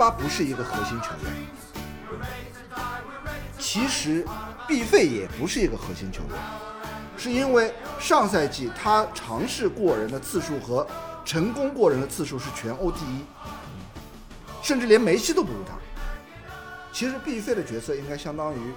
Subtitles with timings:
[0.00, 1.30] 巴不是一个核心球员，
[3.58, 4.26] 其实
[4.66, 6.38] 毕费也不是一个核心球员，
[7.18, 10.86] 是因为上赛季他尝试过人的次数和
[11.22, 13.26] 成功过人的次数是全欧第一，
[14.62, 15.74] 甚至连梅西都不如他。
[16.90, 18.72] 其实毕费的角色应该相当于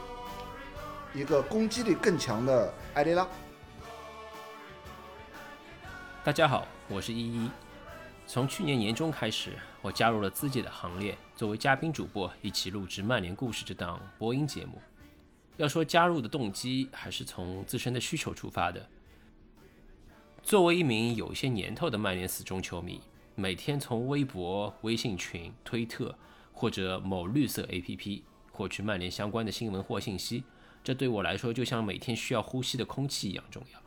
[1.13, 3.25] 一个攻击力更强的埃雷拉。
[6.21, 7.49] 大家好，我是依依。
[8.27, 14.81] 从去年年中开始，我加入了资姐的行列，作为嘉宾主播一起录制《曼联故事》这档播音节目。
[15.57, 18.87] 要说加入的动机，还是从自身的需求出发的。
[20.41, 23.01] 作为一名有些年头的曼联死忠球迷，
[23.35, 26.17] 每天从微博、微信群、推特
[26.53, 28.21] 或者某绿色 APP
[28.53, 30.45] 获取曼联相关的新闻或信息，
[30.81, 33.81] 这对我来说就像每天需要呼吸的空气一样重要。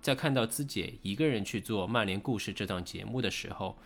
[0.00, 3.76] 在看到资姐一个人去做《曼联故事》这档节目的时候，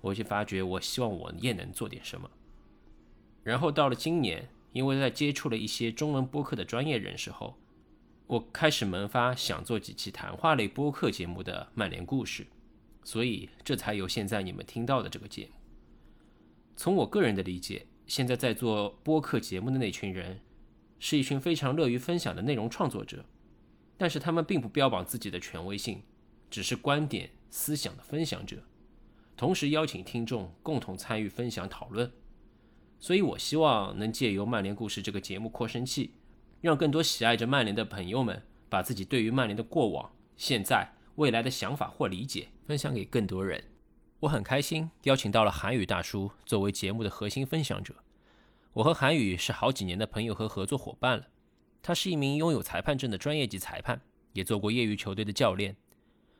[0.00, 2.30] 我就发觉，我希望我也能做点什么。
[3.42, 7.56] 然后到了今年，因为在接触了一些中文播客的专业人士后，
[8.26, 12.42] 我开始萌发想做几期谈话类播客节目的《曼联故事》，
[13.02, 15.52] 所以这才有现在你们听到的这个节目。
[16.76, 20.40] 从我个人的理解，现在在做播客节目的那群人，
[20.98, 23.24] 是一群非常乐于分享的内容创作者。
[23.96, 26.02] 但是他们并不标榜自己的权威性，
[26.48, 28.62] 只是观点、思想的分享者，
[29.38, 32.10] 同时邀请听众共同参与分享讨论。
[32.98, 36.10] 所以，我希望能借由《曼联故事》这个节目扩声器，
[36.60, 43.62] 让更多喜爱着曼联的朋友们把自己对于曼联的过往、现在、未来的想法或理解分享给更多人。
[44.18, 47.94] 我很开心邀请到了韩宇大叔作为节目的核心分享者。
[48.72, 51.28] 我和韩宇是好几年的朋友和合作伙伴了。
[51.80, 54.00] 他是一名拥有裁判证的专业级裁判，
[54.32, 55.76] 也做过业余球队的教练，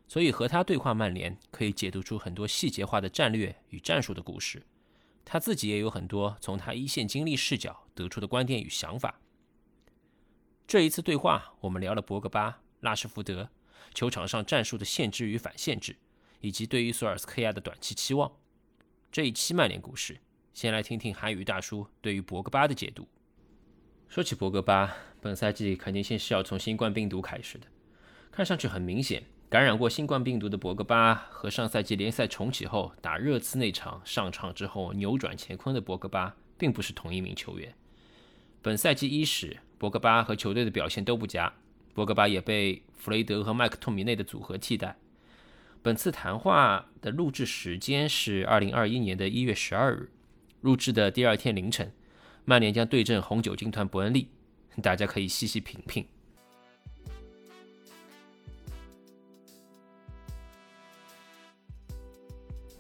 [0.09, 4.63] 所以和他对话曼联，可以解读出很多细节化的战略与战术的故事。
[5.25, 9.21] 他自己也有很多从他一线经历视角得出的观点与想法。
[10.67, 13.51] 这一次对话，我们聊了博格巴、拉什福德
[13.93, 15.97] 球场上战术的限制与反限制，
[16.41, 18.33] 以及对于索尔斯克亚的短期期望。
[19.13, 20.19] 这一期曼联故事，
[20.55, 23.07] 先来听听韩语大叔对于博格巴的解读。
[24.09, 27.67] 说起博格巴，本赛季肯定先是要从新冠病毒开始的。
[28.31, 37.75] 看上去很明显，感染过新冠病毒的博格巴和上赛季联赛重启后打热刺那场上场之后扭转乾坤的博格巴，并不是同一名球员。
[38.61, 41.51] 本赛季伊始，博格巴和球队的表现都不佳，
[41.95, 44.99] 博格巴也被弗雷德和麦克托米内的组合替代。
[45.81, 50.11] 本次谈话的录制时间是二零二一年的一月十二日，
[50.61, 51.91] 录制的第二天凌晨。
[52.45, 54.29] 曼联将对阵红酒军团伯恩利，
[54.83, 56.07] 大家可以细细品品。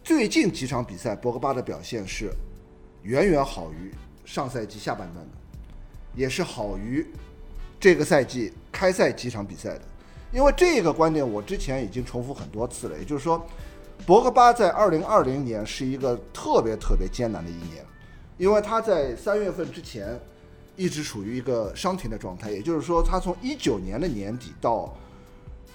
[0.08, 2.32] 最近几场比赛，博格巴的表现是
[3.02, 3.92] 远远好于
[4.24, 5.32] 上赛季下半段的，
[6.14, 7.06] 也是好于
[7.78, 9.82] 这个赛季开赛几场比赛的。
[10.32, 12.98] 因为这个观点，我之前已经重复很多次了。
[12.98, 13.46] 也就是说，
[14.06, 17.84] 博格巴在二零二零年是一个特别特别艰难的一年。
[18.38, 20.18] 因为他在三月份之前
[20.74, 24.96] 一直处于一个伤停的状态，也就是说，他从一九年的年底到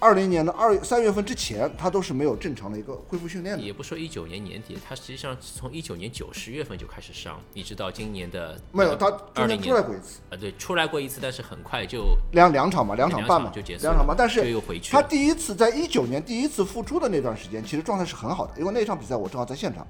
[0.03, 3.64] 二零年的二三月份之前，他都是没有正常的一个恢复训练的。
[3.64, 14.91] 也不说一九年年底，他实际上从一九年九十月份就开始上，一直到今年的没有，他中间出来过一次啊，对，出来过一次，但是很快就两两场嘛，两场半嘛就结束，两场半，但是又回去。
[14.91, 19.88] 他第一次在一九年第一次复出的那段时间，其实状态是很好的，因为那场比赛我正好在现场，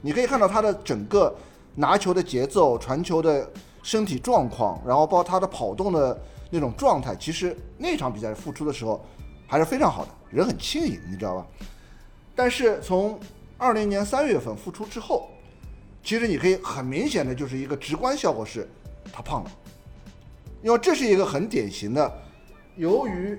[0.00, 1.34] 你可以看到他的整个。
[1.76, 3.48] 拿球的节奏、传球的
[3.80, 6.20] 身体状况，然后包括他的跑动的
[6.50, 9.00] 那种状态，其实那场比赛复出的时候
[9.50, 11.46] 还是非常好的，人很轻盈，你知道吧？
[12.36, 13.18] 但是从
[13.58, 15.28] 二零年三月份复出之后，
[16.04, 18.68] 其实你可以很明显的就是一个直观效果是，
[19.12, 19.50] 他胖了，
[20.62, 22.22] 因为这是一个很典型的，
[22.76, 23.36] 由于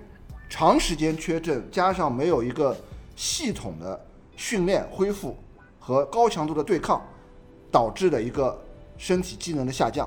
[0.50, 2.76] 长时间缺阵加上没有一个
[3.16, 4.06] 系统的
[4.36, 5.38] 训练恢复
[5.80, 7.02] 和高强度的对抗。
[7.74, 8.62] 导致的一个
[8.98, 10.06] 身体机能的下降，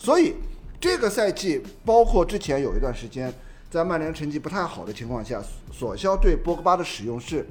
[0.00, 0.34] 所以
[0.80, 3.32] 这个赛季，包括之前有一段时间，
[3.70, 5.42] 在曼联成绩不太好的情况下，
[5.72, 7.46] 索肖对博格巴的使用是，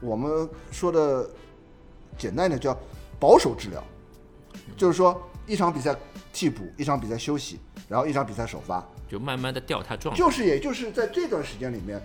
[0.00, 1.28] 我们说的
[2.18, 2.76] 简单点叫
[3.18, 3.82] 保守治疗，
[4.76, 5.94] 就是说一场比赛
[6.32, 10.18] 替补，一场比赛休息，然后一场比赛首发，就慢慢的调他状态。
[10.18, 12.00] 就是也就是在这段时间里面，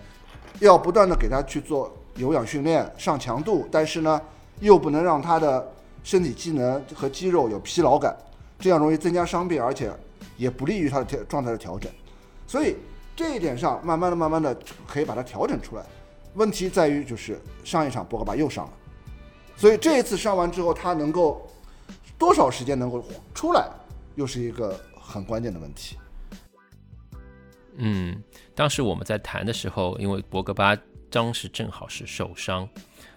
[0.59, 4.21] 要不断的给他去做有氧训练，上强度，但是呢，
[4.59, 5.71] 又不能让他的。
[6.03, 8.15] 身体机能和肌肉有疲劳感，
[8.59, 9.91] 这样容易增加伤病，而且
[10.37, 11.91] 也不利于他的调状态的调整。
[12.45, 12.75] 所以
[13.15, 14.55] 这一点上，慢慢的、慢慢的
[14.87, 15.85] 可以把它调整出来。
[16.33, 18.73] 问题在于，就是上一场博格巴又伤了，
[19.55, 21.49] 所以这一次伤完之后，他能够
[22.17, 23.01] 多少时间能够
[23.33, 23.69] 出来，
[24.15, 25.97] 又是一个很关键的问题。
[27.77, 28.21] 嗯，
[28.53, 30.77] 当时我们在谈的时候，因为博格巴
[31.09, 32.67] 当时正好是受伤，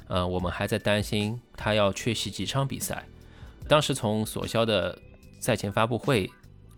[0.07, 3.05] 呃，我们还在担心他要缺席几场比赛。
[3.67, 4.97] 当时从索肖的
[5.41, 6.31] 赛前发布会，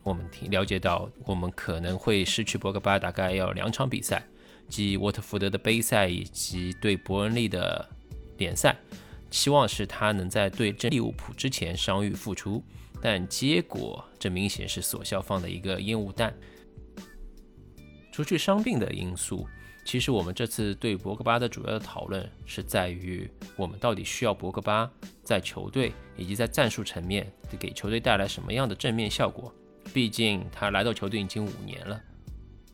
[0.03, 4.27] 我们听了解到，我们可能会失去博格巴大概要两场比赛，
[4.69, 7.89] 即沃特福德的杯赛以及对伯恩利的
[8.39, 8.77] 联赛。
[9.31, 12.61] 希望是他能在对阵利物浦之前伤愈复出，
[13.01, 16.35] 但结果这明显是索肖放的一个烟雾弹。
[18.11, 19.47] 除去伤病的因素，
[19.85, 24.91] 其实我们这次对博格巴的主要的讨论是在于我们到底需要博格巴
[25.23, 29.55] 在球队以及在战术层面给球队带来什么样的正面效果。
[29.93, 32.01] 毕竟他来到球队已经五年了，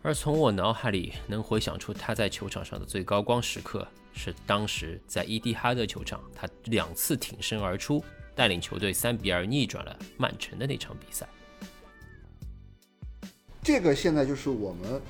[0.02, 8.04] 而从我脑海里能回想出他在球场上的最高光时刻，是当时在伊蒂哈德球场，他两次挺身而出，
[8.34, 11.28] 带领球队三比二逆转了曼城的那场比赛。
[13.62, 15.00] 这个现在就是我们。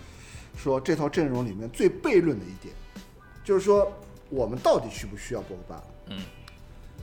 [0.58, 2.75] 说这套阵容里面最悖论的一点，
[3.44, 3.92] 就是说
[4.31, 5.84] 我们到底需不需要博格巴？
[6.06, 6.22] 嗯，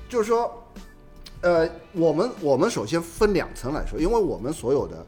[0.10, 0.68] 就是说，
[1.44, 5.06] 呃，我们我们首先分两层来说，因为我们所有的，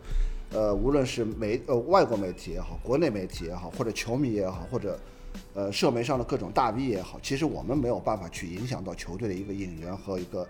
[0.52, 5.00] 呃，无论是媒呃外国媒体也好，国内媒体也好，或者球迷也好，或者
[5.54, 10.46] 呃社媒上的各种大 V 也好，其实我们没有办法去影响到球队的一个引援和一个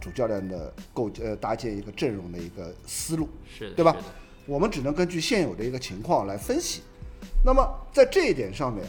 [0.00, 3.96] 主教练的构呃搭建一个阵容的一个思路，是对吧？
[4.46, 6.82] 我们只能根据现有的一个情况来分析。
[7.44, 8.86] 那么在这一点上面，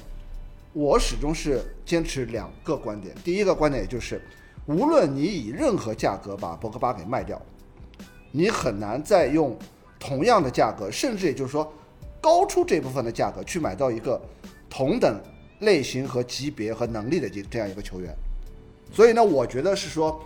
[0.73, 3.15] 我始终是坚持两个观点。
[3.23, 4.21] 第一个观点也就是，
[4.67, 7.39] 无论你以任何价格把博格巴给卖掉，
[8.31, 9.57] 你很难再用
[9.99, 11.71] 同样的价格，甚至也就是说
[12.19, 14.19] 高出这部分的价格去买到一个
[14.69, 15.21] 同等
[15.59, 18.15] 类型和级别和能力的这这样一个球员。
[18.91, 20.19] 所以呢，我觉得是说，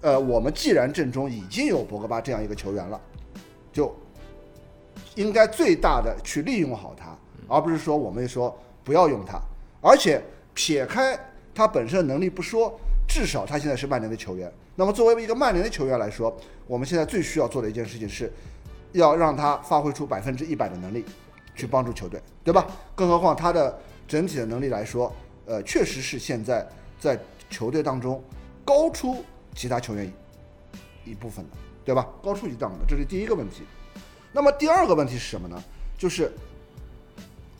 [0.00, 3.00] 呃，我们既然阵中已经有博格巴这样一个球员了，
[3.72, 3.94] 就
[5.16, 7.16] 应该最大的去利用好他。
[7.48, 9.40] 而不是说我们说不要用他，
[9.80, 10.22] 而且
[10.54, 11.18] 撇开
[11.52, 12.78] 他本身的能力不说，
[13.10, 14.50] 至少他现在是曼联的球员。
[14.76, 16.34] 那么作为一个曼联的球员来说，
[16.66, 18.32] 我们现在最需要做的一件事情是，
[18.92, 21.04] 要让他发挥出百分之一百的能力，
[21.56, 22.64] 去帮助球队，对吧？
[22.94, 23.76] 更何况他的
[24.06, 25.12] 整体的能力来说，
[25.46, 26.66] 呃，确实是现在
[27.00, 27.18] 在
[27.50, 28.22] 球队当中
[28.64, 29.24] 高出
[29.54, 30.10] 其他球员
[31.04, 32.06] 一部分的，对吧？
[32.22, 33.64] 高出一档的，这是第一个问题。
[34.32, 35.60] 那么第二个问题是什么呢？
[35.98, 36.32] 就是。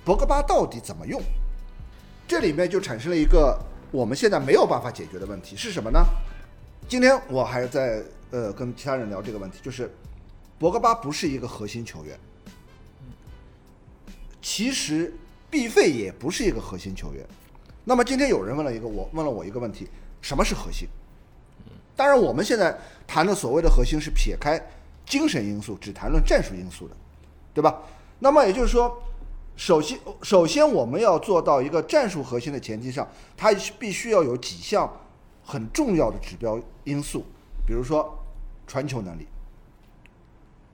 [0.03, 1.21] 博格巴到底怎么用？
[2.27, 3.57] 这里面就产生了一个
[3.91, 6.05] 我们现在没有办法解决的问题，是什么呢？
[6.89, 9.91] 今天我还在呃跟其他人聊这个问题，就是
[10.59, 12.19] 博格巴不是一个核心球员，
[14.41, 15.13] 其实
[15.51, 17.27] 毕费也不是一个核心球员。
[17.85, 19.89] 那么今天有人问了一个我问了我一个问题，
[20.21, 20.89] 什么是核心？
[21.97, 24.61] 当然我们现在谈的所谓的核心是撇开
[25.05, 26.95] 精神因素，只谈论战术因素的，
[27.53, 27.83] 对吧？
[28.21, 29.03] 那么也就是说。
[29.61, 34.91] 首先，首先我们要做到一个战术核心的前提上，它必须要有几项
[35.45, 37.27] 很重要的指标因素，
[37.67, 38.25] 比如说
[38.67, 39.27] 传球能力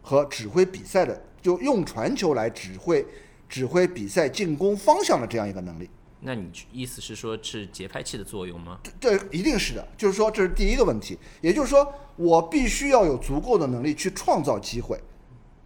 [0.03, 3.05] 和指挥比赛的，就用传球来指挥
[3.49, 5.91] 指挥比赛进攻方向的这样一个能力。
[6.21, 8.79] 那你意思是说，是节拍器的作用吗？
[9.01, 14.97] 这一定是的，就是说这是第一个问题，也就是说我必须要有足够的能力去创造机会。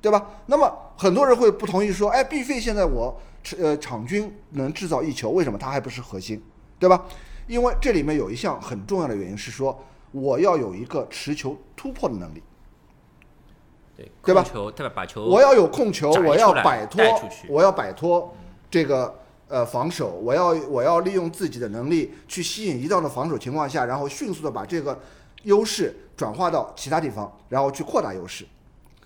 [0.00, 0.30] 对吧？
[0.46, 3.20] 那么很多人会不同意说，哎，B 费现在我
[3.58, 6.42] 呃场均能制造一球，为什么他还不是核心？
[6.78, 7.04] 对吧？
[7.46, 9.78] 因为这里面有一项很重要的原因是说，
[10.12, 12.42] 我要有一个持球突破的能力，
[13.96, 14.42] 对对吧？
[14.42, 14.92] 球对吧？
[14.94, 17.02] 把球我要有控球，我要摆脱，
[17.48, 18.34] 我要摆脱
[18.70, 19.14] 这个
[19.48, 24.98] 呃防守，我要我要利用自己的能力去吸引一道的防守情况下，然后迅速的把这个
[25.42, 28.46] 优势转化到其他地方，然后去扩大优势。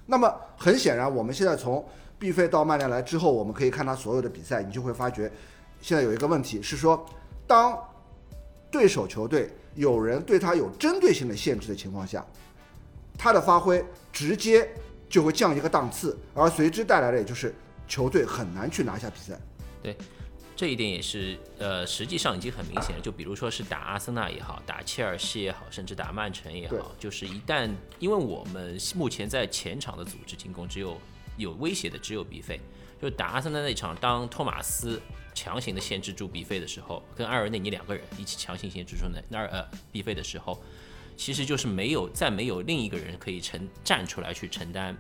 [0.07, 1.85] 那么很显然，我们现在从
[2.19, 5.31] 毕费到曼联来之后，我们可以看他所有的比赛，你就会发觉，
[5.81, 7.05] 现在有一个问题是说，
[7.47, 7.79] 当
[8.71, 12.25] 对手球队有人对他有针对性的限制的情况下，
[13.17, 14.69] 他的发挥直接
[15.09, 17.55] 就会降一个档次，而随之带来的也就是
[17.87, 19.39] 球队很难去拿下比赛。
[19.83, 19.97] 对。
[20.57, 23.03] 这一点也是，呃，实际上已经很明显了。
[23.03, 27.69] 就比如说是打阿森纳也好，打切尔西也好，甚至打曼城也好，就是一旦
[27.99, 31.01] 因为我们目前在前场的组织进攻只有
[31.37, 32.61] 有威胁的只有比费，
[33.03, 35.03] 就打阿森纳那场，当托马斯
[35.35, 40.63] 强行的限制住比费的时候，跟埃尔内尼两个人一起强行限制住那那呃比费的时候，
[41.17, 44.97] 其实就是没有再没有另一个人可以承站出来去承担，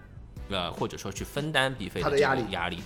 [0.48, 2.18] 呃或者说去分担比费的这个
[2.50, 2.82] 压力。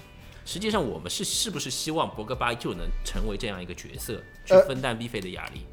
[0.50, 5.66] 实际上，我们是是不是希望博格巴就能成为这样一个角色，去分担 B 费的压力？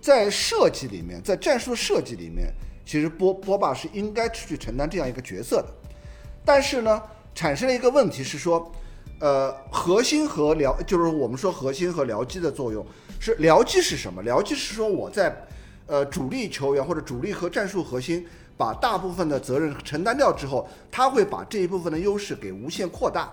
[0.00, 2.50] 在设计里面，在战术设计里面，
[2.86, 5.68] 其实波波霸是应该去承担这样一个角色的。
[6.46, 7.02] 但是呢，
[7.34, 8.72] 产生了一个问题是说，
[9.20, 12.86] 呃，核心和僚就是我们说核心和僚机的作用
[13.20, 14.22] 是僚机是什么？
[14.22, 15.46] 僚机是说我在
[15.86, 23.30] 呃主力球员或者主力和战术核心把大部分的责任承担掉之后，他会把这一部分的优势给无限扩大。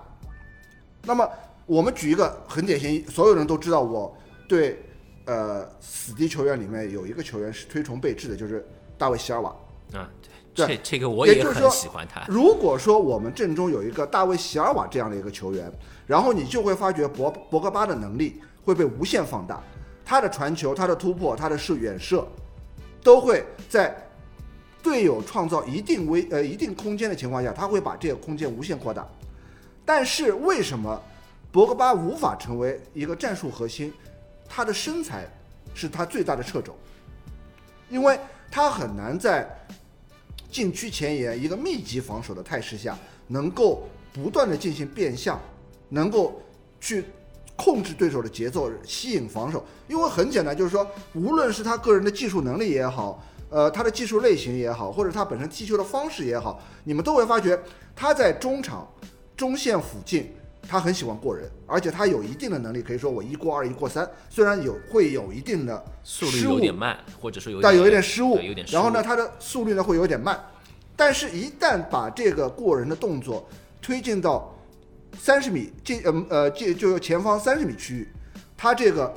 [1.03, 1.27] 那么
[1.65, 4.15] 我们举一个很典型，所有人都知道我
[4.47, 4.83] 对
[5.25, 9.55] 呃死敌球员里面有一个球员是推崇备至的，就是大卫席尔瓦。
[9.93, 10.07] 嗯，
[10.53, 12.23] 对这这个我也就是喜欢他。
[12.27, 15.71] 如果说我们阵中有一个大卫席尔瓦这样的一个球员，
[16.05, 19.61] 然后你就会发觉博博格巴的能力会被无限放大，
[20.03, 22.27] 他的传球、他的突破、他的射远射，
[23.01, 23.95] 都会在
[24.83, 29.07] 队友创造一定危呃一定空间的情况下，他会把这个空间无限扩大。
[29.89, 31.01] 但是为什么
[31.51, 33.91] 博格巴无法成为一个战术核心？
[34.47, 35.27] 他的身材
[35.73, 36.75] 是他最大的掣肘，
[37.89, 38.19] 因为
[38.51, 39.49] 他很难在
[40.51, 43.81] 禁区前沿一个密集防守的态势下，能够
[44.13, 45.41] 不断的进行变向，
[45.89, 46.39] 能够
[46.79, 47.05] 去
[47.55, 49.65] 控制对手的节奏，吸引防守。
[49.87, 57.59] 因为很简单，就是说，无论是他个人的技术能力也好，呃，他的技术类型也好，或者他本身踢球的方式也好，你们都会发觉
[57.95, 58.87] 他在中场、
[59.39, 60.35] 中线附近。
[60.67, 64.07] 他很喜欢过人，而且他有一定的能力，可以说我一过二，一过三。
[64.29, 70.39] 虽然有会有一定的速率失误有点慢，或者说有但有一点点失误有点，失然后呢，他的速率呢会有点慢，
[70.95, 73.49] 但是一旦把这个过人的动作
[73.81, 74.53] 推进到
[75.17, 78.07] 三十米进呃呃进就是前方三十米区域，
[78.55, 79.11] 他这个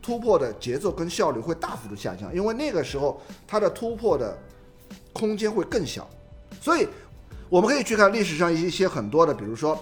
[0.00, 4.38] 突破的节奏跟效率会大幅度下降，因为那个时候他的突破的
[5.12, 6.08] 空间会更小，
[6.58, 6.88] 所以
[7.50, 9.78] 我们可以去看历史上一些很多的，比如说。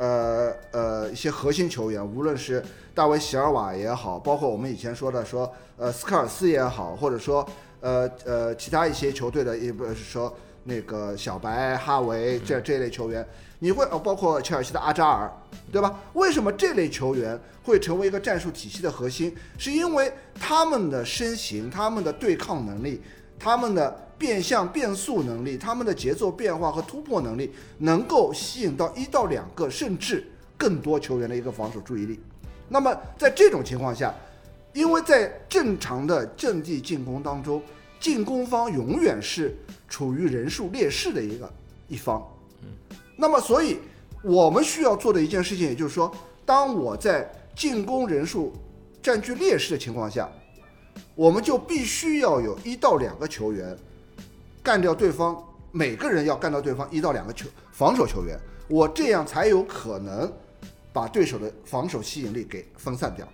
[0.00, 7.44] 呃呃，一些核心球员，无论是大卫席尔瓦也好，包括我们以前说的说呃斯科尔斯也好，或者说
[7.80, 10.32] 呃呃其他一些球队的，也不是说
[10.62, 13.26] 那个小白、哈维这这类球员，
[13.58, 15.28] 你会呃包括切尔西的阿扎尔，
[15.72, 15.98] 对吧？
[16.12, 19.34] 为什么这类球员会成为一个战术体系的核心？
[19.58, 23.02] 是因为他们的身形、他们的对抗能力、
[23.36, 32.18] 他们的变向变速能力、他们的节奏变化和突破能力，能够吸引到一到两个甚至更多球员的一个防守注意力。
[32.68, 34.12] 那么在这种情况下，
[34.74, 37.62] 因为在正常的阵地进攻当中，
[38.00, 39.56] 进攻方永远是
[39.88, 41.50] 处于人数劣势的一个
[41.86, 42.22] 一方。
[43.16, 43.78] 那么所以
[44.22, 46.12] 我们需要做的一件事情，也就是说，
[46.44, 48.52] 当我在进攻人数
[49.02, 50.30] 占据劣势的情况下，
[51.14, 53.76] 我们就必须要有一到两个球员
[54.68, 60.30] 干掉对方，每个人要干掉对方一到两个球防守球员，我这样才有可能
[60.92, 63.26] 把对手的防守吸引力给分散掉，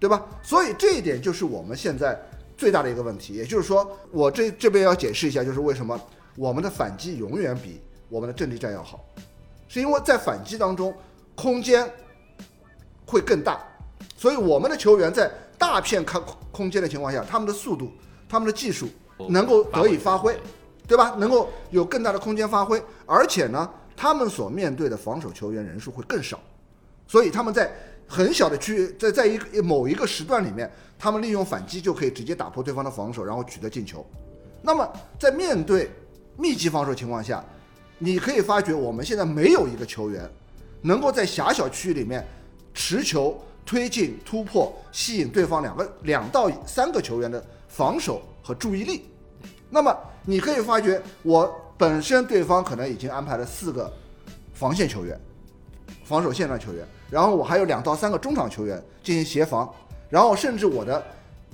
[0.00, 0.26] 对吧？
[0.42, 2.20] 所以这一点就是我们现在
[2.56, 5.96] 最大的一个问题，也就是说，我这这边要解释一下，就是为什么
[6.34, 9.04] 我们的反击永远比我们的阵地战要好，
[9.68, 10.92] 是因为在反击当中
[11.36, 11.88] 空间
[13.06, 13.64] 会更大，
[14.16, 17.92] 所以我们的球员在大片空空间的情况下，他们的速度、
[18.28, 18.88] 他们的技术
[19.28, 20.38] 能够得以发挥，
[20.86, 21.14] 对吧？
[21.18, 26.40] 能够有更大的空间发挥，而且呢，他们所面对的防守球员人数会更少，
[27.06, 27.72] 所以他们在
[28.06, 34.04] 很小的区域，在在一个某一个时段里面，他们利用反击就可以直接打破对方的防守，然后取得进球。
[34.62, 35.90] 那么在面对
[36.36, 37.44] 密集防守情况下，
[37.98, 40.28] 你可以发觉我们现在没有一个球员
[40.82, 42.26] 能够在狭小区域里面
[42.74, 47.42] 持球推进、突破、吸引对方两个两到三个球员的
[47.74, 49.04] 防守和注意力。
[49.68, 49.92] 那么
[50.24, 53.92] 你可以发觉，我本身对方可能已经安排了四个
[54.52, 55.20] 防线球员、
[56.04, 59.68] 防守线上球员，然后我还有两到三个中场球员进行协防，
[60.08, 61.04] 然后甚至我的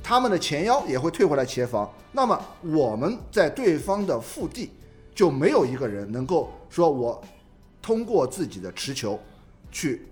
[0.02, 1.90] 他们的前腰也会退回来协防。
[2.12, 4.72] 那么我们在对方的腹地
[5.14, 7.22] 就没有一个人能够说我
[7.80, 9.18] 通过自己的持球
[9.72, 10.06] 去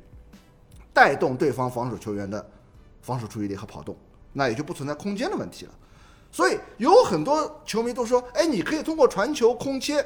[0.95, 2.51] 带动对方防守球员的
[3.03, 3.95] 防守注意力和跑动，
[4.33, 5.73] 那也就不存在空间的问题了。
[6.31, 10.05] 所以有很多球迷都说，哎，你可以通过传球空切。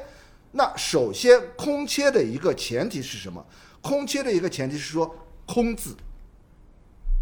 [0.51, 3.45] 那首先，空切的一个前提是什么？
[3.81, 5.15] 空切的一个前提是说
[5.45, 5.95] 空字。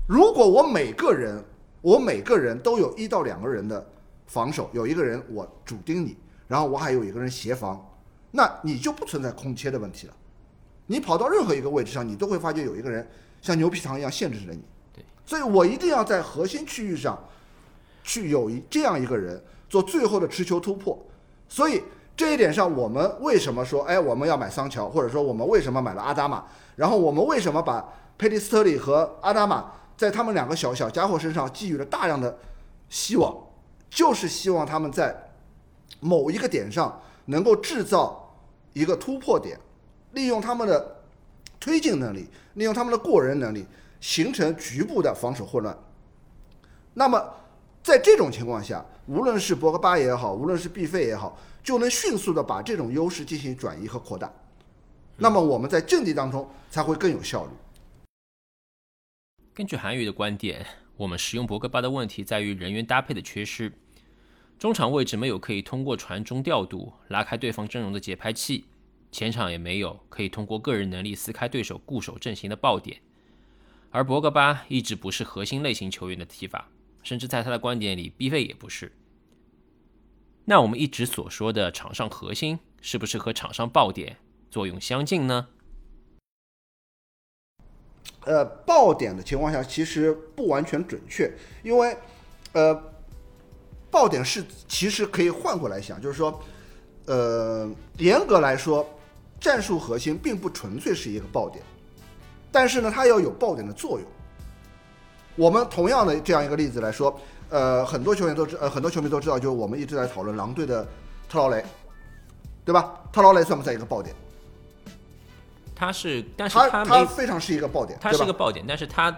[0.07, 1.43] 如果我每个人，
[1.81, 3.89] 我每个人都有一到两个人的
[4.27, 6.17] 防守，有一个人我主盯你，
[6.47, 7.83] 然后我还有一个人协防，
[8.31, 10.13] 那你就不存在空切的问题了。
[10.85, 13.09] 你跑到任何一个位置上，你都会发觉有一个人
[13.41, 14.61] 像牛皮糖一样限制着你。
[14.93, 17.17] 对，所以我一定要在核心区域上。
[18.03, 20.97] 去有一这样一个人做最后的持球突破，
[21.47, 21.83] 所以
[22.15, 26.43] 这一点上，我们为什么说，哎，我们要买桑乔，或者说我们为什么买了阿达玛，
[26.75, 32.37] 然后我们为什么把佩蒂斯特里和阿达玛在他们两个小小家伙身上寄予了大量的
[32.89, 33.35] 希望，
[33.89, 35.29] 就是希望他们在
[35.99, 38.35] 某一个点上能够制造
[38.73, 39.59] 一个突破点，
[40.11, 40.97] 利用他们的
[41.59, 43.65] 推进能力，利用他们的过人能力，
[43.99, 45.77] 形成局部的防守混乱。
[46.93, 47.23] 那么
[47.83, 54.31] 在这种情况下，无论是博格巴也好，无论是毕费也好，就能迅速的把这种优势进行转移和扩大。
[55.17, 57.51] 那么我们在阵地当中才会更有效率。
[59.53, 63.73] 根据韩语的观点，我们使用博格巴的问题在于人员搭配的缺失，
[64.57, 68.65] 中场位置没有可以通过传中调度拉开对方阵容的节拍器，
[69.11, 73.01] 前场也没有可以通过个人能力撕开对手固守阵型的爆点。
[73.89, 76.69] 而博格巴一直不是核心类型球员的踢法，
[77.03, 78.91] 甚至在他的观点里，B 费也不是。
[80.45, 84.17] 那我们一直所说的场上核心，是不是和场上爆点
[84.49, 85.47] 作用相近呢？
[88.25, 91.31] 呃，爆点的情况下其实不完全准确，
[91.63, 91.97] 因为，
[92.53, 92.73] 呃，
[93.89, 96.43] 爆点是其实可以换过来想，就是说，
[97.05, 98.87] 呃，严格来说，
[99.39, 101.63] 战术核心并不纯粹是一个爆点，
[102.51, 104.07] 但是呢，它要有爆点的作用。
[105.35, 107.19] 我们同样的这样一个例子来说，
[107.49, 110.85] 呃，很多球员都知，呃，很多球迷都知道，就是我们一直在讨论狼队的
[111.29, 111.63] 特劳雷，
[112.65, 112.93] 对吧？
[113.11, 114.15] 特劳雷算不算一个爆点？
[115.75, 119.15] 他是，但是他他非常是一个爆点，他是个爆点，但是他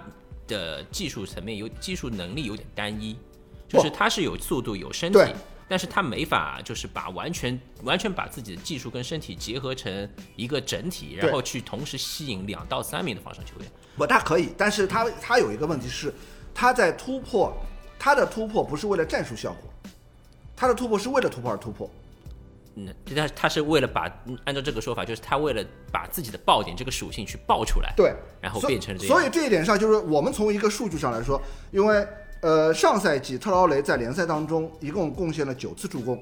[0.48, 3.18] 的技术层面有技术能力有点单一，
[3.68, 5.20] 就是他是有速度有身体，
[5.74, 13.68] 但是他没法就是把完全完全把自己的技术跟身体结合成一个整体，然后去同时吸引两到三名的防守球员。
[13.98, 16.14] 不，他可以，但是他他有一个问题是，
[16.54, 17.52] 他在突破，
[17.98, 19.92] 他的突破不是为了战术效果，
[20.56, 21.90] 他的突破是为了突破而突破。
[22.76, 24.08] 嗯，他他是为了把
[24.44, 29.18] 按照这个说法，就是他为了把自己的爆点这个属性去爆出来，对，然后变成这样。
[29.18, 32.08] 所以这一点上，就是我们从一个数据上来说，因为
[32.44, 36.22] 呃上赛季特劳雷在联赛当中一共贡献了九次助攻，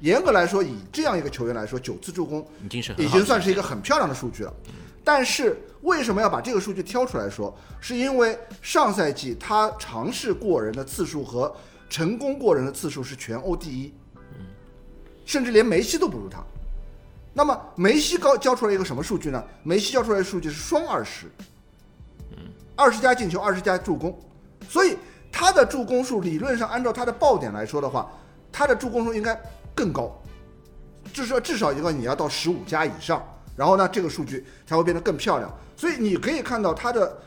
[0.00, 4.54] 严格来说，以这样一个球员来说，九次助攻已经是已经算是一个很漂亮的数据了。
[5.02, 7.52] 但是为什么要把这个数据挑出来说？
[7.80, 11.52] 是因为上赛季他尝试过人的次数和
[11.90, 13.92] 成功过人的次数是全欧第一。
[15.24, 16.44] 甚至连梅西都不如他，
[17.32, 19.42] 那么梅西高交出来一个什么数据呢？
[19.62, 21.26] 梅西交出来的数据是双二十，
[22.32, 22.38] 嗯，
[22.74, 24.18] 二十加进球，二十加助攻，
[24.68, 24.96] 所以
[25.32, 28.12] 他的助攻数理论上按照他的爆点来说的话，
[28.52, 29.36] 他的助攻数应该
[29.74, 30.12] 更高，
[31.12, 33.20] 至少至少一个你要到十五加以上，
[33.56, 35.50] 然后呢这个数据才会变得更漂亮。
[35.74, 37.18] 所以你可以看到他的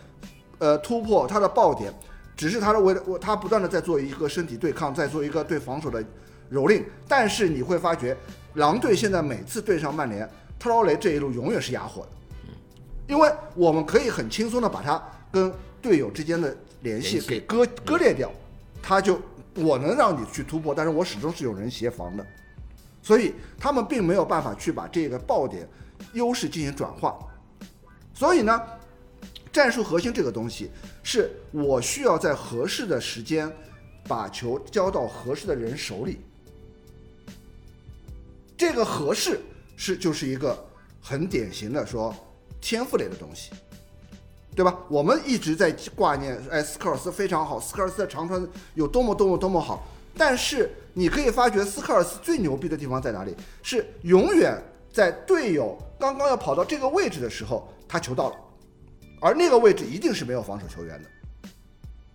[0.59, 1.91] 呃突破，他的爆点，
[2.37, 6.01] 只是他的为了他不断的在做一个身体对抗，在做一个对防守的。
[6.51, 8.15] 蹂躏，但是你会发觉，
[8.53, 12.09] 狼队现在每次对上曼联，特劳雷这一路永远是哑火的，
[13.07, 16.55] 因为我们可以很轻松的把他跟队友之间的
[16.85, 18.31] 联系给割割裂掉，
[18.81, 19.19] 他就
[19.55, 22.25] 我能让你去突破，但是我始终是有人协防的，
[23.01, 25.67] 所以他们并没有办法去把这个爆点
[26.13, 27.17] 优势进行转化，
[28.13, 28.61] 所以呢，
[29.51, 30.69] 战术核心这个东西
[31.01, 33.51] 是我需要在合适的时间
[34.07, 36.19] 把球交到合适的人手里。
[38.55, 39.41] 这个合适
[39.75, 40.65] 是就是一个
[41.01, 42.15] 很典型的说
[42.61, 43.51] 天赋类的东西，
[44.55, 44.75] 对吧？
[44.87, 49.85] 我们一直在挂念，哎，斯科尔斯非常好，斯科尔斯的长传有多么多么多么好。
[50.17, 53.35] 但是你可以发觉，斯科尔斯最牛逼的地方在哪里？
[53.61, 54.57] 是永远
[54.93, 58.35] 在队友刚刚要跑到这个位置的时候，他球到了，
[59.19, 61.49] 而那个位置一定是没有防守球员的，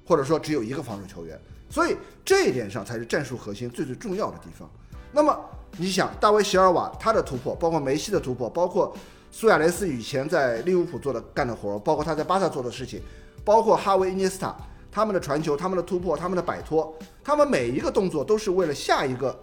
[0.07, 1.39] 或者说只有一个防守球员。
[1.69, 4.69] 所以这一点上才是战术核心最最重要的地方。
[5.13, 5.39] 那么。
[5.79, 8.93] 你想，大卫席尔瓦他的突破，包括梅西的突破，包括
[9.33, 13.01] 苏亚雷斯以前在利物浦做的干的活，包括他在巴萨做的事情，
[13.45, 14.57] 包括哈维伊涅斯塔
[14.91, 19.39] 他们的传球、他们的突破、他们的摆脱，他们每一个动作都是为了下一个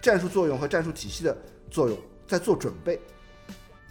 [0.00, 1.36] 战术作用和战术体系的
[1.70, 2.98] 作用在做准备。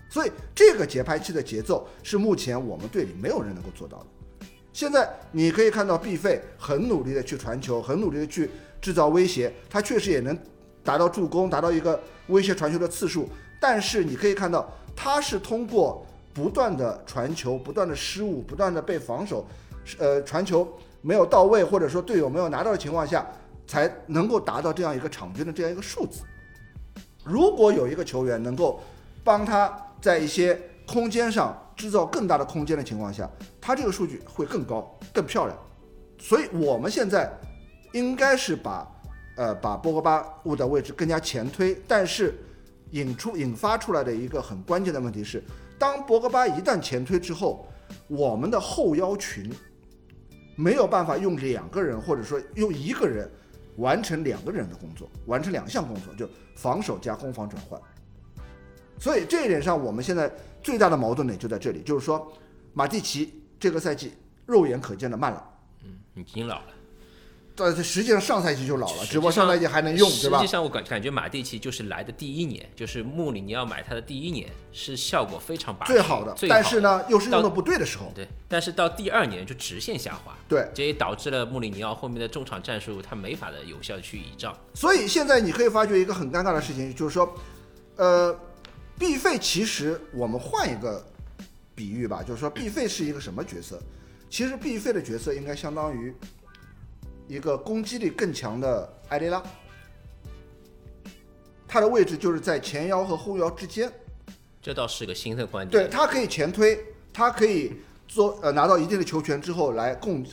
[0.10, 4.48] 所以这个节拍器的节奏是目前我们队里没有人能够做到的。
[4.72, 8.50] 现在你可以看到毕费很努力的去传球，很努力的去
[8.82, 10.38] 制造威胁，他确实也能。
[10.86, 19.46] 达到助攻，达到一个威胁传球的次数，但是你可以看到，他是通过不断的传球、不断的失误、不断的被防守，
[19.98, 20.68] 呃，传球
[21.02, 23.26] 没有到位，或者说队友没有拿到的情况下，
[23.68, 26.22] 才能够达到这样一个场均的这样一个数字。
[27.24, 28.80] 如果有一个球员能够
[29.24, 33.30] 帮他在一些空间上制造更大的空间的情况下，
[33.62, 35.58] 他这个数据会更高、更漂亮。
[36.20, 37.32] 所以我们现在
[37.92, 38.88] 应该是把。
[39.36, 42.36] 呃，把波格巴物的位置更加前推，但是
[42.94, 45.44] 引出引发出来的一个很关键的问题是，
[45.78, 47.68] 当博格巴一旦前推之后，
[48.08, 49.52] 我们的后腰群
[50.56, 53.30] 没有办法用两个人或者说用一个人
[53.78, 57.82] 完成两个人的工作，完成两项工作，就防守加攻防转换。
[59.00, 62.32] 所以这一点上，我们现在最大的矛盾点就在这里，就是说
[62.74, 64.14] 马蒂奇这个赛季
[64.46, 65.44] 肉眼可见的慢了。
[65.84, 66.68] 嗯，已经老了。
[67.56, 70.52] 但是实际上上赛季就老了，实际只不过上赛季还能用，对吧实际？
[70.52, 78.12] 上我感感觉马蒂奇就是来的第一年，就是穆里尼奥买他的第一年是效果非常拔最好的，最但是呢，又是用的不对的时候。
[78.16, 84.58] 对，但是到第二年就直线下滑，对，这也导致了穆里尼奥后面的中场战术他没法的有效去倚仗。
[84.74, 87.36] 所以现在你可以发觉一个很尴尬的事情，就是说，
[87.98, 88.36] 呃，
[88.98, 91.06] 毕费其实我们换一个
[91.76, 93.80] 比喻吧，就是说毕费是一个什么角色？
[94.28, 96.12] 其实毕费的角色应该相当于
[97.28, 99.42] 一个攻击力更强的埃雷拉，
[101.68, 103.92] 他的位置就是在前腰和后腰之间。
[104.62, 105.84] 这倒是个新的观点。
[105.84, 106.80] 对他可以前推，
[107.12, 107.74] 他可以
[108.08, 110.26] 做呃拿到一定的球权之后来攻，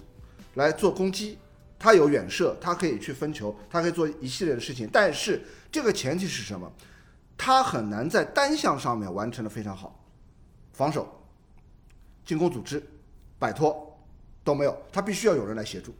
[0.54, 1.38] 来做攻击，
[1.78, 4.88] 他有远射，他可以去分球，他可以做一系列的事情。
[4.92, 6.70] 但是这个前提是什么？
[7.36, 9.98] 他很难在单项上面完成的非常好，
[10.74, 11.08] 防守、
[12.24, 12.82] 进攻组织、
[13.38, 13.98] 摆脱
[14.44, 15.94] 都没有，他必须要有人来协助，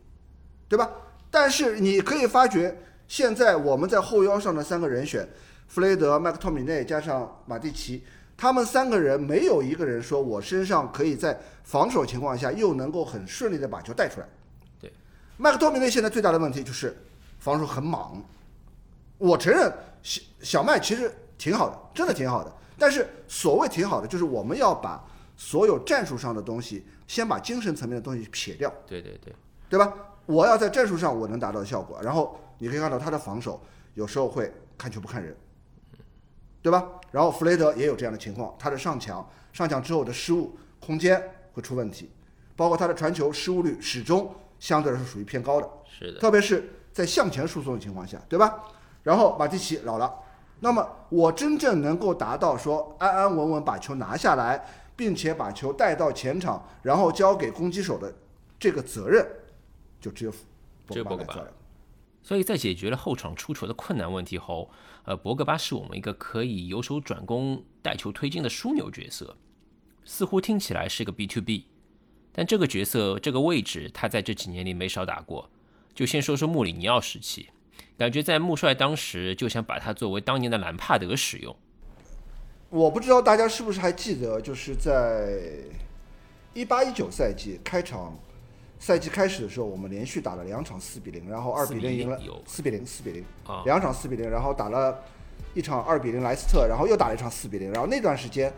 [0.70, 0.88] 对吧？
[1.32, 2.76] 但是你可以发觉，
[3.08, 5.28] 现在我们在后腰上的三个人选，
[5.66, 8.04] 弗雷德、麦克托米内加上马蒂奇，
[8.36, 14.28] 他们三个人没有一个人说我身上可以在防守情况下又能够很顺利的把球带出来。
[14.80, 14.92] 对，
[15.36, 16.96] 麦克托米内现在最大的问题就是
[17.40, 18.22] 防守很莽。
[19.18, 22.52] 我承认小小麦其实挺好的，真的挺好的。
[22.78, 25.04] 但是所谓挺好的，就是我们要把
[25.36, 28.72] 所有战术上的东西，先把精神层面的东西撇掉。
[28.86, 29.34] 对对对，
[29.68, 29.92] 对吧？
[30.30, 33.60] 我要在战术上我能达到的效果，然后你可以看到他的防守
[33.94, 35.36] 有时候会看球不看人，
[36.62, 36.86] 对吧？
[37.10, 41.20] 然后弗雷德也有这样的情况，他的上抢上抢之后的失误空间
[41.52, 42.12] 会出问题，
[42.54, 48.62] 包括他的传球失误率始终相对来说属于偏高的，是的，特别是在向前输送的情况下，对吧？
[49.02, 50.14] 然后马蒂奇老了，
[50.60, 54.64] 那么我真正能够达到说安安稳稳把球拿下来，
[54.94, 58.12] 并且把球带到前场，然后交给攻击手的
[58.58, 59.26] 这个责任，
[60.00, 60.30] 就只有
[60.88, 61.44] 只有博格巴来。
[62.22, 64.70] 所以在解决了后场出球的困难问题后，
[65.04, 69.36] 呃，博格巴是我们一个可以由守转攻、带球推进的枢纽角色，
[70.04, 71.66] 似乎听起来是个 B to B，
[72.32, 75.50] 但这个角色这个位置他在这几年里没少打过。
[75.94, 77.48] 就先说说穆里尼奥时期，
[77.96, 81.56] 感觉在穆帅当时就想把他作为当年的兰帕德使用。
[82.68, 85.40] 我不知道大家是不是还记得，就是在
[86.54, 88.16] 一八一九赛季开场
[88.80, 92.42] 赛季开始的时候，我们连续打了两场四比零，然后二比零赢了4-0有。
[92.46, 93.22] 四比零，四比零。
[93.46, 94.98] 啊，两场四比零，然后打了
[95.52, 98.50] 一场二比零莱斯特，然后又打了一场四比零，然后那段时间，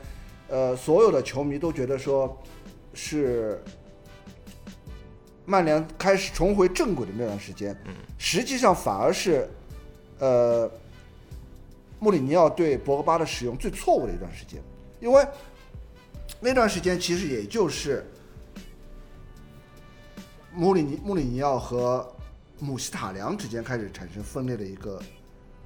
[0.48, 2.40] 呃，所有的球迷都觉得说
[2.94, 3.60] 是
[5.44, 7.76] 曼联开始重回正轨的那段时间，
[8.16, 9.50] 实际上反而是
[10.20, 10.70] 呃
[11.98, 14.62] 穆里尼奥对博格巴的使用最错误的一段时间，
[15.00, 15.26] 因为
[16.38, 18.06] 那段时间其实也就是
[20.54, 22.06] 穆里尼穆里尼奥和
[22.58, 25.00] 姆希塔良之间开始产生分裂的一个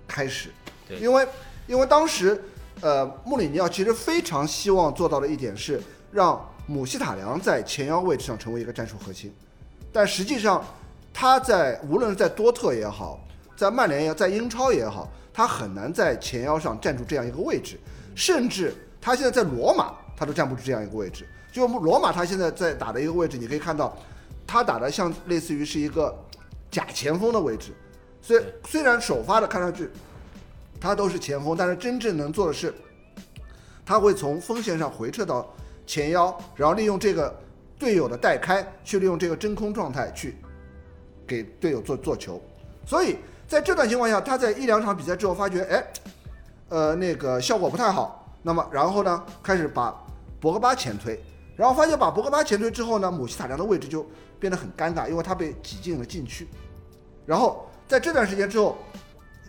[0.07, 0.51] 开始，
[0.89, 1.27] 对因为
[1.67, 2.41] 因为当时
[2.81, 9.35] 呃穆里尼奥其实非常希望做到的一点是让姆希塔良在前腰位置上成为一个战术核心，
[9.93, 10.65] 但实际上
[11.13, 13.21] 他在无论是在多特也好，
[13.57, 17.79] 在曼联也好，在英超也好，他很难在前腰上站住这样一个位置，
[18.15, 21.27] 甚至他现在在罗马他都站不住这样一个位置。
[21.53, 23.97] 就罗马他现在在打的一个位置，你可以看到，
[24.47, 26.17] 他打的像类似于是一个
[26.71, 27.73] 假前锋的位置，
[28.23, 29.91] 虽虽然首发的看上去
[30.81, 32.73] 他都是前锋，但是真正能做的是，
[33.85, 35.53] 他会从锋线上回撤到
[35.87, 37.35] 前腰，然后利用这个
[37.79, 40.37] 队友的带开，去利用这个真空状态去
[41.27, 42.41] 给队友做做球。
[42.85, 43.17] 所以
[43.49, 45.85] 在这段情况下，他在一两场比赛之后发觉，哎，
[46.69, 48.23] 呃，那个效果不太好。
[48.43, 49.93] 那么然后呢，开始把
[50.39, 51.21] 博格巴前推，
[51.57, 54.07] 然后发现把博格巴前推之后呢，姆希塔良的位置就
[54.39, 56.47] 变得很尴尬，因为他被挤进了禁区。
[57.25, 58.77] 然后在这段时间之后，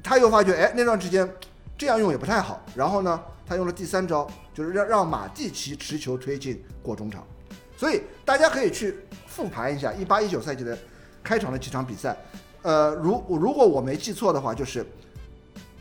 [0.01, 1.29] 他又发觉，哎，那段时间
[1.77, 2.61] 这样用也不太好。
[2.73, 7.27] 然后呢，他用了第三招，就是让让马蒂奇持球推进过中场。
[7.75, 10.75] 所以大家可以去复盘一下一八一九赛季的
[11.21, 12.17] 开场的几场比赛。
[12.63, 14.85] 呃，如如果我没记错的话，就是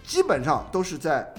[0.04, 1.32] 基本上都是在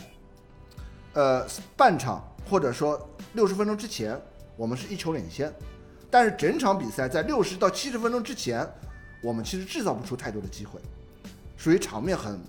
[1.14, 1.46] 呃
[1.76, 3.00] 半场或者说
[3.34, 4.20] 六十分钟之前，
[4.58, 5.54] 我们是一球领先，
[6.10, 8.68] 但是整场比赛在六十到七十分钟之前，
[9.22, 10.80] 我们其实制造不出太多的机会，
[11.56, 12.40] 属于场面很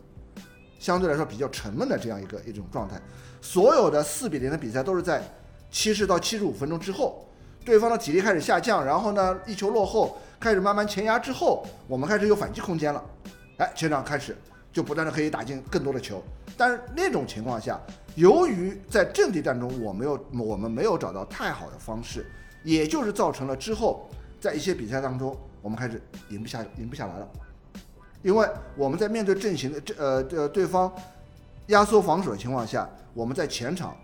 [0.78, 3.00] 相对来说比较沉闷的这样一个一种状态。
[3.42, 5.22] 所有的四比零的比赛都是在
[5.70, 7.28] 七十到七十五分钟之后，
[7.64, 13.04] 对方的体力开始下降，然后呢一球落后，开始慢慢前压之后，我们开始有反击空间了。
[13.58, 14.34] 哎，前场开始
[14.72, 16.22] 就不断的可以打进更多的球。
[16.56, 17.78] 但是那种情况下，
[18.18, 22.26] 由于在阵地战中我没有我们没有找到太好的方式，
[22.64, 27.28] 也就是造成了之后在一些比赛当中我们开始赢不下赢不下来了，
[28.22, 28.44] 因为
[28.76, 30.92] 我们在面对阵型的这呃呃对方
[31.68, 33.96] 压缩防守的情况下，我们在前场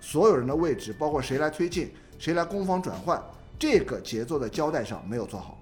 [0.00, 3.22] 所有人的位置，包括谁来推进，谁来攻防转换，
[3.56, 5.56] 这个节奏的交代上没有做好。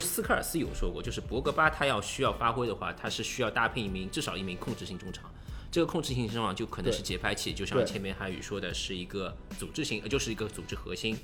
[0.00, 5.30] 斯科尔斯有说过，就是博格巴他要需要发挥的话，他是需要搭配一名至少一名控制性中场。
[5.78, 11.16] 这个控制性中场就可能是节拍器，就像前面韩宇说的，是一个组织型，呃，就是一个组织核心。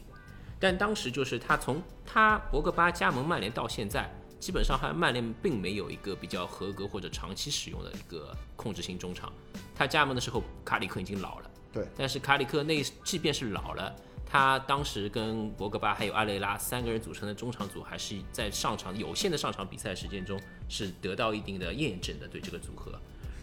[0.61, 9.33] 但当时就是他从他博格巴加盟曼联到现在，基本上还曼联并没有一个比较合格或者长期使用的一个控制性中场。
[9.75, 13.93] 他加盟的时候，卡里克已经老了，对，但是卡里克那即便是老了。
[14.25, 22.97] 他当时跟博格巴还有阿雷拉三个人组成的中场组，还是在上场有限的上场比赛时间中是得到一定的验证的，对这个组合。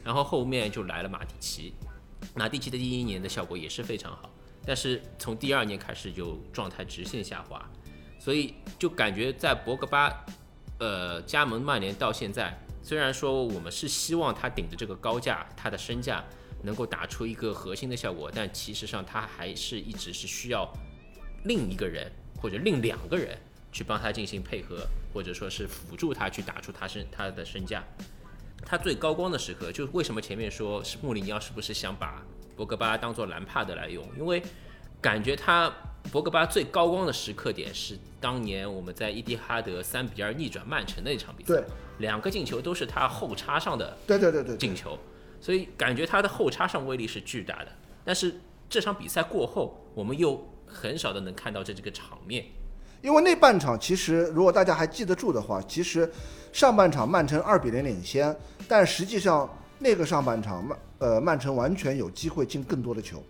[0.03, 1.73] 然后后面就来了马蒂奇，
[2.35, 4.29] 马蒂奇的第一年的效果也是非常好，
[4.65, 7.63] 但是从第二年开始就状态直线下滑，
[8.19, 10.25] 所以就感觉在博格巴，
[10.79, 16.23] 呃加盟曼联到现在，虽然说我们是希望他顶着这个高价，他的身价。
[16.63, 20.71] 能够打出一个核心的效果，但其实上他还是一直是需要
[21.45, 23.35] 另一个人或者另两个人
[23.71, 27.83] 去帮他进行配合，或者说是辅助他去打出他身他的身价。
[28.65, 32.23] 他最高光的时刻，就是为什么前面说是穆里尼奥是不是想把
[32.55, 34.07] 博格巴当做兰帕德来用？
[34.17, 34.41] 因为
[35.01, 35.73] 感觉他
[36.11, 41.63] 博格巴最高光的时刻点是当年我们在伊蒂哈德三比二逆转曼城的那场比赛，对，
[41.99, 44.97] 两个进球都是他后插上的，对对对对进球。
[45.39, 47.71] 所以感觉他的后插上威力是巨大的，
[48.05, 52.45] 但是这场比赛过后，我们又很少的能看到这这个场面。
[53.01, 56.11] 因为那半场其实，如果大家还记得住的话，其实
[56.53, 58.35] 上半场曼城二比零领先，
[58.67, 63.21] 但实际上那个上半场曼呃曼城完全有机会进更多的球，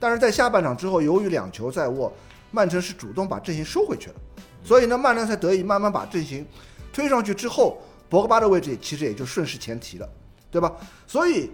[0.00, 2.12] 但是在下半场之后，由于两球在握，
[2.50, 4.16] 曼城是主动把阵型收回去了，
[4.64, 6.46] 所以呢曼联才得以慢慢把阵型
[6.92, 10.08] 推上去之后，博格巴的位置其实也就顺势前提了。
[10.52, 10.70] 对吧？
[11.06, 11.50] 所以，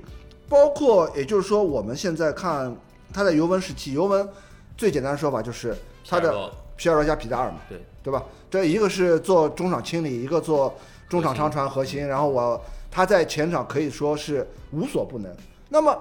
[0.48, 2.76] 包括也就是说，我们现在看
[3.12, 4.28] 他在尤文时期，尤文
[4.76, 5.72] 最简单的说法就是
[6.04, 8.24] 他的皮尔洛加皮达尔嘛，对对吧？
[8.48, 10.74] 这一个是做中场清理，一个做
[11.10, 12.58] 中场长传核心，然后我
[12.90, 15.30] 他在前场可以说是无所不能。
[15.68, 15.94] 那么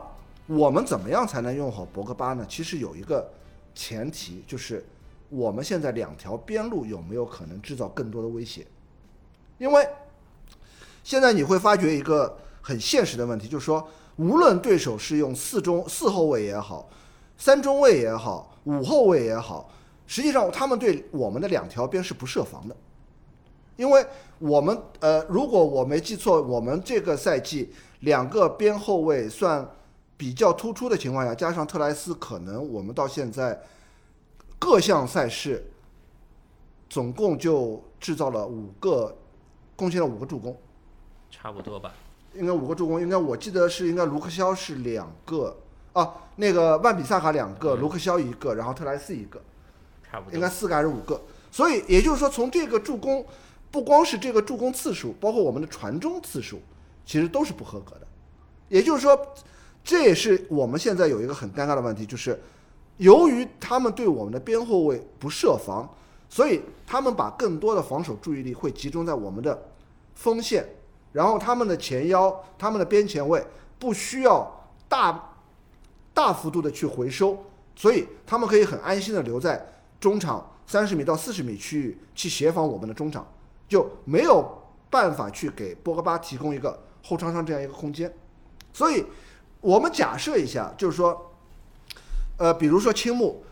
[0.45, 2.45] 我们怎么样才能用好博格巴呢？
[2.47, 3.29] 其实有一个
[3.75, 4.85] 前提，就是
[5.27, 8.65] 我们现在两条边路有没有可能制造更多的威胁？
[9.57, 9.85] 因为
[11.03, 12.37] 现在你会发觉一个。
[12.59, 13.87] 很现实的问题，就是说，
[14.17, 16.89] 无论对手是用四中四后卫也好，
[17.37, 19.69] 三中卫也好，五后卫也好，
[20.07, 22.75] 实际上他们对我们的两条边是不设防的，
[23.75, 24.03] 因为
[24.39, 29.69] 我们呃，如果我没记错，我们这个赛季两个边后卫算
[30.15, 33.61] 比较突出的情况下，加上特莱斯，可能我们到现在
[34.57, 35.69] 各项赛事
[36.89, 39.15] 总共就制造了五个，
[39.75, 40.57] 贡献了五个助攻，
[41.29, 41.93] 差不多吧。
[42.33, 45.57] 应该五个助攻，应该我记得是应该卢克肖是两个
[45.93, 49.41] 啊，那个万比萨卡两个，卢克肖一个，然后特莱斯一个，
[50.11, 51.21] 差不多应该四个还是五个？
[51.51, 53.25] 所以也就是说，从这个助攻，
[53.71, 56.59] 不光是这个助攻次数，包括我们的传中次数，
[57.05, 58.07] 其实都是不合格的。
[58.69, 59.19] 也就是说，
[59.83, 62.39] 这也是我们现在有一个很尴尬的问题，就是
[62.97, 65.87] 由于他们对我们的边后卫不设防，
[66.29, 69.57] 所以他们把更多的防守注意力会集中在我们的
[70.15, 70.67] 锋线。
[71.13, 73.43] 然后他们的前腰、他们的边前卫
[73.79, 75.33] 不需要大
[76.13, 77.43] 大幅度的去回收，
[77.75, 79.65] 所以他们可以很安心的留在
[79.99, 83.25] 中场三十米到四十米区域去协防我们的中场，
[83.67, 88.13] 就没有办法去给波格巴提供一个后场上这样一个空间。
[88.73, 89.03] 所以，
[89.61, 91.31] 我们假设一下，就是说，
[92.37, 93.43] 呃，比如说青木，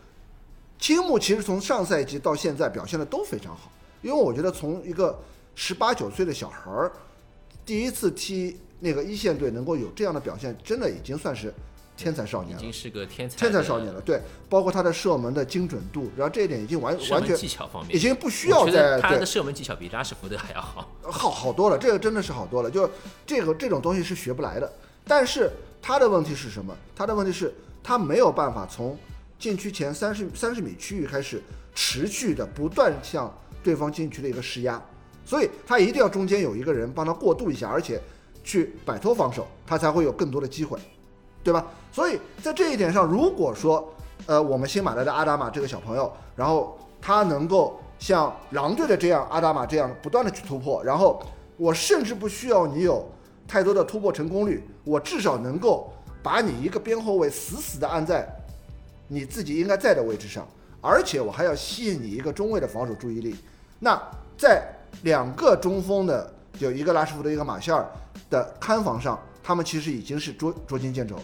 [0.78, 3.70] 青木其实从上赛季到现在表现的都非常好，
[4.02, 5.18] 因为我觉得从一个
[5.54, 6.92] 十八九岁的小孩儿。
[7.64, 11.52] 第一次踢那个一线队能够有这样的表现，真的已经算是
[11.96, 14.00] 天才少年了，已经是个天才天才少年了。
[14.00, 21.78] 对，包括他的射门的精准度，然后这一点已经完完全技巧方面已经不需要再他的射门技巧比拉什福德还要好，好好多了。
[21.78, 22.88] 这个真的是好多了，就
[23.26, 24.70] 这个这种东西是学不来的。
[25.06, 26.76] 但是他的问题是什么？
[26.94, 28.98] 他的问题是，他没有办法从
[29.38, 31.42] 禁区前三十三十米区域开始
[31.74, 33.32] 持续的不断向
[33.62, 34.82] 对方禁区的一个施压。
[35.24, 38.00] 所以他一定要中间有一个人帮他过渡一下，而且
[38.44, 40.78] 去摆脱防守，他才会有更多的机会，
[41.46, 41.64] 对吧？
[41.92, 43.88] 所以在这一点上，如果说
[44.26, 51.22] 呃我们新买来的阿达玛这个小朋友，然后他能够像狼队的这样阿达玛这样不断的去突破，然后
[51.56, 53.08] 我甚至不需要你有
[53.46, 58.28] 太多的突破成功率，我至少能够把你一个边后卫死死的按在
[59.06, 60.44] 你自己应该在的位置上，
[60.80, 63.36] 而且我还要吸引你一个中卫的防守注意力。
[63.78, 63.96] 那
[64.36, 64.66] 在
[65.02, 66.28] 两个中锋的，
[66.58, 67.86] 有一个拉什福德，一个马歇尔
[68.28, 71.22] 的看防上，他们其实已经是捉捉襟见肘了，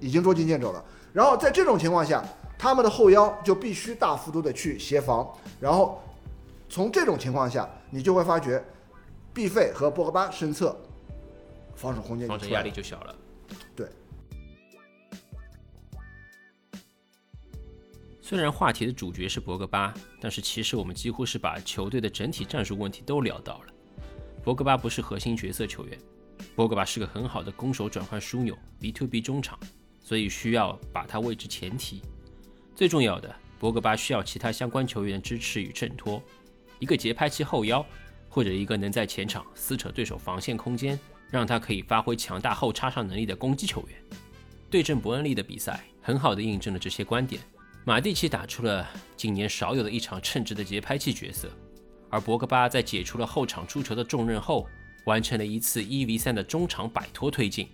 [0.00, 0.84] 已经捉襟见肘了。
[1.12, 2.24] 然后在这种情况下，
[2.58, 5.28] 他们的后腰就必须大幅度的去协防，
[5.60, 6.02] 然后
[6.68, 8.62] 从这种情况下，你就会发觉，
[9.32, 10.76] 毕费和博格巴身侧
[11.74, 12.70] 防守空间防守压力。
[12.70, 13.16] 就小了。
[13.74, 13.88] 对，
[18.20, 23.72] 虽然话题的主角是博格巴，但是其实我们几乎是把球队的整体战术问题都聊到了。
[24.44, 25.98] 博格巴不是核心角色球员，
[26.54, 29.58] 博格巴是个很好的攻守转换枢纽 B to B 中场，
[30.10, 32.02] 所以需要把他位置前提。
[32.74, 36.20] 最重要的，博格巴需要其他相关球员支持与衬托，
[36.80, 37.86] 一个节拍器后腰，
[38.28, 40.98] 或者一个能在前场撕扯对手防线空间，
[41.30, 43.96] 让他可以发挥强大后插上能力的攻击球员。
[44.68, 47.40] 对阵伯恩利的比赛，很好的印证了这些观点。
[47.84, 48.84] 马蒂奇打出了
[49.16, 51.48] 今年少有的一场称职的节拍器角色，
[52.08, 54.66] 而博格巴在解除了后场出球的重任后，
[55.04, 57.68] 完成了一次一 v 三的中场摆脱推进。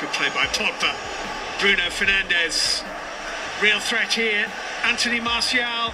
[0.00, 0.94] Good play by Pogba.
[1.60, 2.82] Bruno Fernandez.
[3.60, 4.46] Real threat here.
[4.82, 5.92] Anthony Martial.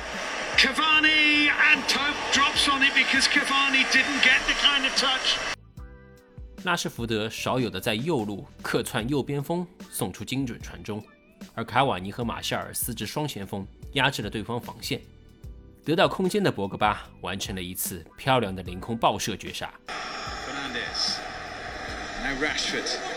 [0.57, 5.39] Cavani and Pope drops on it because Cavani didn't get the kind of touch.
[6.63, 11.05] 拉什福德少有的在右路客串右边锋，送出精准传中，
[11.55, 15.01] 而卡瓦尼和马夏尔四支双前锋压制了对方防线。
[15.85, 19.69] 得到空间的博格巴完成了一次漂亮的凌空爆射绝杀。
[19.89, 21.19] Fernandez.
[22.23, 23.16] Now Rashford.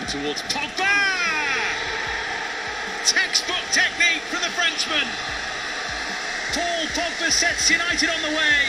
[0.00, 0.96] In towards Pogba!
[3.04, 5.06] Textbook technique from the Frenchman.
[6.54, 8.68] Paul Pogba sets United on the way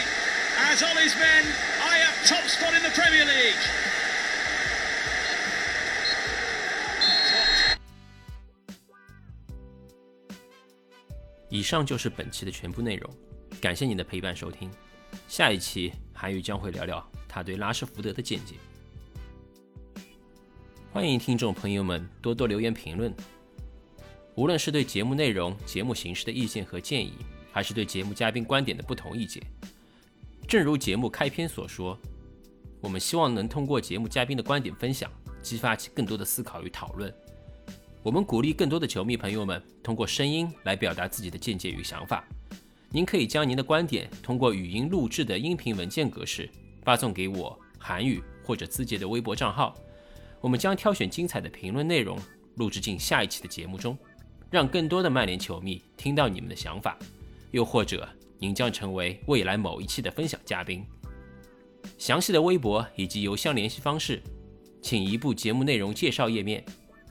[0.70, 1.44] as Ollie's men
[1.80, 3.56] eye up top spot in the Premier League.
[11.48, 13.10] 以上就是本期的全部内容，
[13.60, 14.70] 感谢你的陪伴收听。
[15.28, 18.56] 下一期韩语将会聊聊他对拉什福德的见解。
[20.92, 23.10] 欢迎听众朋友们多多留言评论，
[24.34, 27.14] 无论是对节目内容、节目形式的意见和建议，
[27.50, 29.42] 还是对节目嘉宾观点的不同意见。
[30.46, 31.98] 正如节目开篇所说，
[32.82, 37.10] 我们希望能通过节目嘉宾的观点分享，激发起更多的思考与讨论。
[38.02, 42.22] 我们鼓励更多的球迷朋友们通过声音来表达自己的见解与想法。
[42.90, 46.50] 您可以将您的观点通过语音录制的音频文件格式
[46.82, 49.74] 发送给我韩语或者字节的微博账号，
[50.42, 52.18] 我们将挑选精彩的评论内容
[52.56, 53.96] 录制进下一期的节目中，
[54.50, 56.98] 让更多的曼联球迷听到你们的想法。
[57.52, 60.84] 又或者您将成为未来某一期的分享嘉宾。
[61.96, 64.20] 详细的微博以及邮箱联系方式，
[64.80, 66.64] 请移步节目内容介绍页面。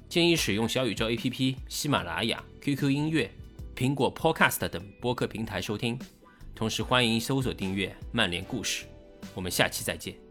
[0.09, 3.31] 建议使用小宇宙 APP、喜马拉雅、QQ 音乐、
[3.73, 5.97] 苹果 Podcast 等播客平台收听。
[6.53, 8.85] 同时欢迎搜索订阅《曼联故事》。
[9.33, 10.30] 我们下期再见。